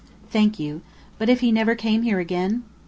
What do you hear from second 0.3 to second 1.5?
"Thank you. But if